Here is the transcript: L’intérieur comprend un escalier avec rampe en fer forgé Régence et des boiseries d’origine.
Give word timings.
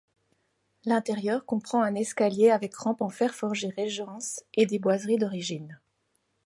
L’intérieur 0.85 1.45
comprend 1.45 1.83
un 1.83 1.93
escalier 1.93 2.49
avec 2.49 2.75
rampe 2.75 3.01
en 3.03 3.09
fer 3.09 3.35
forgé 3.35 3.69
Régence 3.69 4.41
et 4.55 4.65
des 4.65 4.79
boiseries 4.79 5.19
d’origine. 5.19 5.79